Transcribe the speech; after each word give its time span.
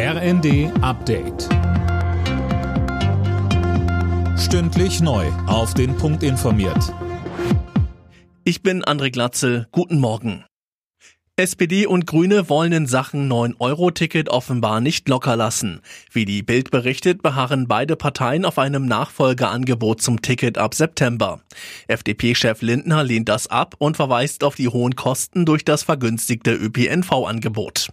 RND 0.00 0.70
Update. 0.80 1.48
Stündlich 4.38 5.00
neu. 5.00 5.26
Auf 5.48 5.74
den 5.74 5.96
Punkt 5.96 6.22
informiert. 6.22 6.94
Ich 8.44 8.62
bin 8.62 8.84
André 8.84 9.10
Glatzel. 9.10 9.66
Guten 9.72 9.98
Morgen. 9.98 10.44
SPD 11.34 11.86
und 11.86 12.06
Grüne 12.06 12.48
wollen 12.48 12.70
in 12.70 12.86
Sachen 12.86 13.28
9-Euro-Ticket 13.28 14.28
offenbar 14.28 14.80
nicht 14.80 15.08
locker 15.08 15.34
lassen. 15.34 15.80
Wie 16.12 16.24
die 16.24 16.44
Bild 16.44 16.70
berichtet, 16.70 17.20
beharren 17.20 17.66
beide 17.66 17.96
Parteien 17.96 18.44
auf 18.44 18.60
einem 18.60 18.86
Nachfolgeangebot 18.86 20.00
zum 20.00 20.22
Ticket 20.22 20.58
ab 20.58 20.76
September. 20.76 21.40
FDP-Chef 21.88 22.62
Lindner 22.62 23.02
lehnt 23.02 23.28
das 23.28 23.48
ab 23.48 23.74
und 23.78 23.96
verweist 23.96 24.44
auf 24.44 24.54
die 24.54 24.68
hohen 24.68 24.94
Kosten 24.94 25.44
durch 25.44 25.64
das 25.64 25.82
vergünstigte 25.82 26.54
ÖPNV-Angebot. 26.54 27.88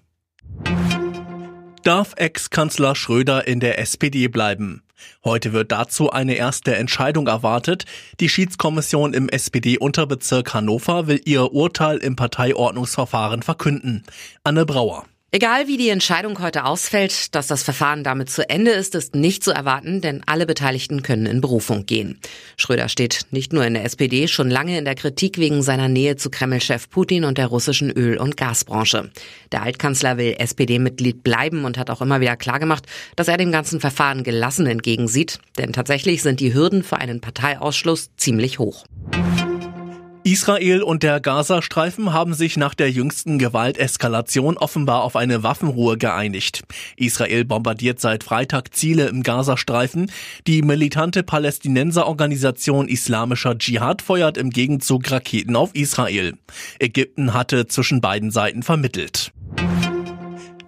Darf 1.85 2.13
Ex-Kanzler 2.15 2.95
Schröder 2.95 3.45
in 3.45 3.59
der 3.59 3.77
SPD 3.77 4.27
bleiben? 4.27 4.81
Heute 5.23 5.53
wird 5.53 5.71
dazu 5.71 6.09
eine 6.09 6.33
erste 6.33 6.75
Entscheidung 6.75 7.27
erwartet. 7.27 7.85
Die 8.19 8.27
Schiedskommission 8.27 9.13
im 9.13 9.29
SPD-Unterbezirk 9.29 10.55
Hannover 10.55 11.05
will 11.05 11.21
ihr 11.25 11.53
Urteil 11.53 11.97
im 11.97 12.15
Parteiordnungsverfahren 12.15 13.43
verkünden. 13.43 14.03
Anne 14.43 14.65
Brauer. 14.65 15.05
Egal 15.35 15.67
wie 15.67 15.75
die 15.75 15.89
Entscheidung 15.89 16.39
heute 16.39 16.63
ausfällt, 16.63 17.35
dass 17.35 17.47
das 17.47 17.61
Verfahren 17.61 18.05
damit 18.05 18.29
zu 18.29 18.49
Ende 18.49 18.71
ist, 18.71 18.95
ist 18.95 19.15
nicht 19.15 19.43
zu 19.43 19.51
erwarten, 19.51 19.99
denn 19.99 20.23
alle 20.25 20.45
Beteiligten 20.45 21.03
können 21.03 21.25
in 21.25 21.41
Berufung 21.41 21.85
gehen. 21.85 22.21
Schröder 22.55 22.87
steht 22.87 23.25
nicht 23.31 23.51
nur 23.51 23.65
in 23.65 23.73
der 23.73 23.83
SPD, 23.83 24.29
schon 24.29 24.49
lange 24.49 24.77
in 24.77 24.85
der 24.85 24.95
Kritik 24.95 25.37
wegen 25.37 25.61
seiner 25.61 25.89
Nähe 25.89 26.15
zu 26.15 26.29
Kreml-Chef 26.29 26.89
Putin 26.89 27.25
und 27.25 27.37
der 27.37 27.47
russischen 27.47 27.91
Öl- 27.91 28.17
und 28.17 28.37
Gasbranche. 28.37 29.11
Der 29.51 29.63
Altkanzler 29.63 30.15
will 30.17 30.35
SPD-Mitglied 30.37 31.21
bleiben 31.21 31.65
und 31.65 31.77
hat 31.77 31.89
auch 31.89 32.01
immer 32.01 32.21
wieder 32.21 32.37
klargemacht, 32.37 32.85
dass 33.17 33.27
er 33.27 33.35
dem 33.35 33.51
ganzen 33.51 33.81
Verfahren 33.81 34.23
gelassen 34.23 34.67
entgegensieht, 34.67 35.39
denn 35.57 35.73
tatsächlich 35.73 36.21
sind 36.21 36.39
die 36.39 36.53
Hürden 36.53 36.81
für 36.81 36.95
einen 36.95 37.19
Parteiausschluss 37.19 38.09
ziemlich 38.15 38.57
hoch. 38.59 38.85
Israel 40.25 40.81
und 40.81 41.03
der 41.03 41.19
Gazastreifen 41.19 42.11
haben 42.11 42.33
sich 42.33 42.57
nach 42.57 42.73
der 42.73 42.89
jüngsten 42.89 43.37
Gewalteskalation 43.37 44.57
offenbar 44.57 45.03
auf 45.03 45.15
eine 45.15 45.43
Waffenruhe 45.43 45.99
geeinigt. 45.99 46.63
Israel 46.97 47.45
bombardiert 47.45 47.99
seit 48.01 48.23
Freitag 48.23 48.73
Ziele 48.73 49.05
im 49.05 49.21
Gazastreifen. 49.21 50.11
Die 50.47 50.63
militante 50.63 51.21
Palästinenserorganisation 51.21 52.87
Islamischer 52.87 53.55
Dschihad 53.59 54.01
feuert 54.01 54.37
im 54.37 54.49
Gegenzug 54.49 55.11
Raketen 55.11 55.55
auf 55.55 55.75
Israel. 55.75 56.33
Ägypten 56.79 57.35
hatte 57.35 57.67
zwischen 57.67 58.01
beiden 58.01 58.31
Seiten 58.31 58.63
vermittelt. 58.63 59.31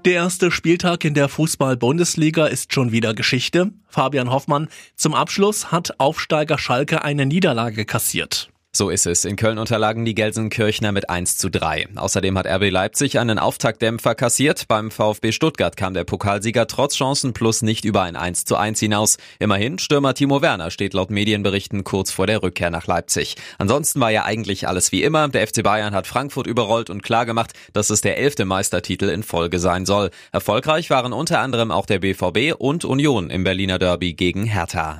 Der 0.05 0.14
erste 0.14 0.52
Spieltag 0.52 1.03
in 1.03 1.16
der 1.16 1.30
Fußball-Bundesliga 1.30 2.45
ist 2.45 2.75
schon 2.75 2.92
wieder 2.92 3.16
Geschichte. 3.16 3.71
Fabian 3.88 4.30
Hoffmann, 4.30 4.67
zum 4.95 5.16
Abschluss 5.16 5.71
hat 5.71 5.99
Aufsteiger 5.99 6.59
Schalke 6.59 7.03
eine 7.03 7.25
Niederlage 7.25 7.86
kassiert. 7.86 8.52
So 8.78 8.92
ist 8.92 9.08
es. 9.08 9.25
In 9.25 9.38
Köln 9.38 9.58
unterlagen 9.58 10.06
die 10.06 10.14
Gelsenkirchner 10.14 10.92
mit 10.92 11.09
1 11.09 11.39
zu 11.39 11.50
3. 11.50 11.88
Außerdem 11.95 12.38
hat 12.38 12.45
RB 12.45 12.70
Leipzig 12.70 13.17
einen 13.17 13.39
Auftaktdämpfer 13.39 14.14
kassiert. 14.14 14.67
Beim 14.67 14.92
VfB 14.92 15.31
Stuttgart 15.31 15.75
kam 15.75 15.95
der 15.95 16.03
Pokalsieger 16.03 16.67
trotz 16.67 16.94
Chancen 16.94 17.33
plus 17.33 17.64
nicht 17.64 17.86
über 17.86 18.03
ein 18.03 18.16
1 18.16 18.45
zu 18.45 18.55
1 18.55 18.80
hinaus. 18.80 19.17
Immerhin, 19.39 19.80
Stürmer 19.80 20.14
Timo 20.14 20.44
Werner 20.44 20.70
steht 20.70 20.94
laut 20.94 21.09
Medienberichten 21.09 21.86
kurz 21.86 22.11
vor 22.11 22.28
der 22.28 22.44
Rückkehr 22.44 22.70
nach 22.70 22.86
Leipzig. 22.86 23.36
Ansonsten 23.58 24.00
war 24.00 24.11
ja 24.11 24.25
eigentlich 24.25 24.67
alles 24.67 24.92
wie 24.92 25.02
immer. 25.02 25.28
Der 25.28 25.48
FC 25.48 25.64
Bayern 25.64 25.95
hat 25.95 26.05
Frankfurt 26.05 26.45
überrollt 26.45 26.92
und 26.92 27.02
klargemacht, 27.02 27.53
dass 27.73 27.89
es 27.89 28.02
der 28.02 28.20
elfte 28.20 28.45
Meistertitel 28.45 29.09
in 29.09 29.23
Folge 29.23 29.58
sein 29.58 29.88
soll. 29.88 30.11
Erfolgreich 30.31 30.92
waren 30.92 31.14
unter 31.14 31.39
anderem 31.39 31.72
auch 31.72 31.88
der 31.88 31.98
BVB 31.98 32.53
und 32.55 32.86
Union 32.86 33.31
im 33.31 33.44
Berliner 33.44 33.80
Derby 33.80 34.14
gegen 34.14 34.45
Hertha. 34.45 35.00